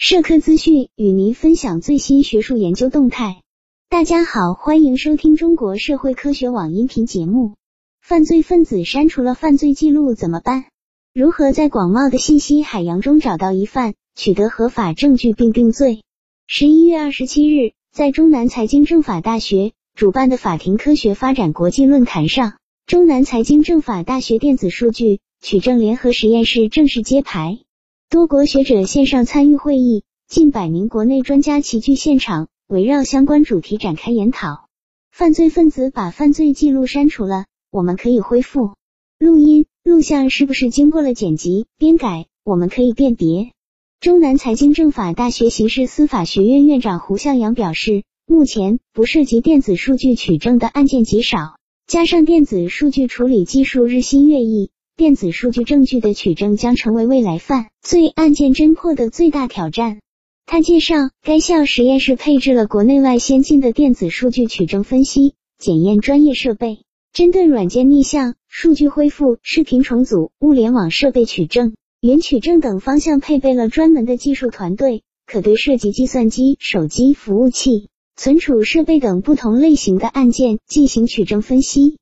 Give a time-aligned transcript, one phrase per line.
[0.00, 3.42] 社科资讯与您分享最新学术研究动态。
[3.88, 7.56] 大家好，欢迎收听中国社会科学网音频节目。
[8.00, 10.66] 犯罪分子删除了犯罪记录怎么办？
[11.12, 16.04] 如何在广袤的信息海洋中找到疑犯，取得合法证据并定罪？
[16.46, 22.56] 十一月二十七日，在中南财经政法大学主办的法庭科学发展国际论坛上，
[22.86, 27.58] 中南财经政法大学电子数据取证联合实验室正式揭牌。
[28.10, 34.66] 多国学者线上参与会议，近百名国内专家齐聚现场，围绕相关主题展开研讨。
[35.12, 38.72] 犯罪分子把犯罪记录删除了，我们可以恢复
[39.18, 42.28] 录音、录像，是不是经过了剪辑、编改？
[42.44, 43.52] 我们可以辨别。
[44.00, 54.70] 中南财经政法大学刑事司法学院院长胡向阳表示，目前不涉及电子数据取证的案件极少，加上电子数据处理技术日新月异。
[54.98, 60.00] 电子数据证据的取证将成为未来犯罪案件侦破的最大挑战。
[60.44, 66.80] 他介绍，该校实验室配置了国内外先进的电子数据取证分析、检验专业设备，
[67.12, 81.98] 针对软件逆向、数据恢复、视频重组、物联网设备取证、云取证等方向配备了专门的技术团队，可对涉及计算机、手机、服务器、存储设备等不同类型的案件进行取证分析，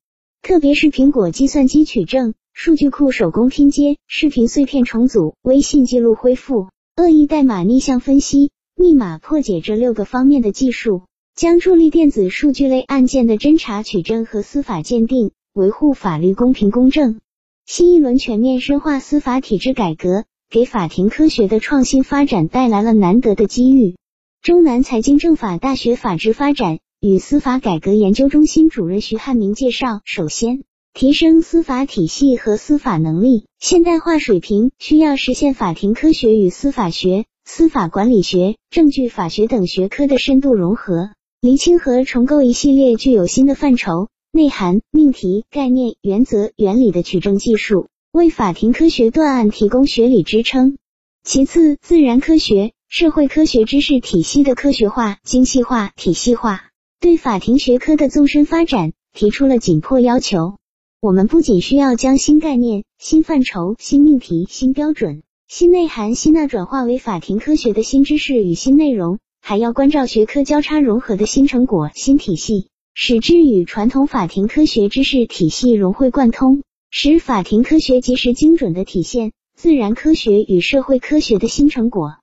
[0.46, 2.34] 特别是苹果计算机取证。
[2.54, 11.02] 数据库手工拼接、视频碎片重组、微信记录恢复、恶意代码逆向分析、密码破解这六个方面的技术，
[11.34, 17.18] 将助力电子数据类案件的侦查取证和司法鉴定，维护法律公平公正。
[17.66, 23.96] 新一轮全面深化司法体制改革，给法庭科学的创新发展带来了难得的机遇。
[24.42, 30.62] 中南财经政法大学法治发展与司法改革研究中心主任徐汉明介绍，首先。
[30.94, 41.10] 提升司法体系和司法能力现代化水平，需要实现法庭科学与司法学、司法管理学、证据法学等学科的深度融合，
[41.42, 50.78] 厘清和重构一系列具有新的范畴、内涵、命题、概念、原则、原理的取证技术，为法庭科学断案提供学理支撑。
[51.22, 56.65] 其次，自然科学、社会科学知识体系的科学化、精细化、体系化，
[56.98, 60.56] 对法庭学科的纵深发展提出了紧迫要求。
[61.00, 82.16] 我们不仅需要将新概念、新范畴、新命题、新标准、新内涵吸纳转化为法庭科学的新知识与新内容，还要关照学科交叉融合的新成果、新体系，使之与传统法庭科学知识体系融会贯通，使法庭科学及时精准的体现自然科学与社会科学的新成果。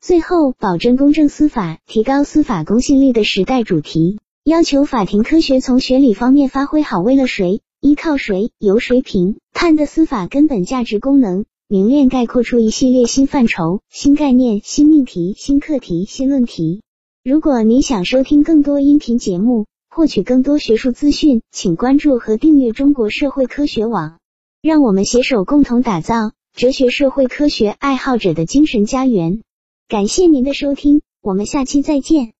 [0.00, 7.60] 最后，保证公正司法、提高司法公信力的时代主题，要求法庭科学从学理方面发挥好为了谁。
[7.82, 16.80] 依靠谁由谁评判的司法根本价值功能，凝练概括出一系列新范畴、新概念、新命题、新课题、新论题。
[17.22, 24.16] 如果您想收听更多音频节目，获取更多学术资讯，请关注和订阅中国社会科学网。
[24.62, 29.42] 让我们携手共同打造哲学社会科学爱好者的精神家园。
[29.90, 32.34] 感谢您的收听，我们下期再见。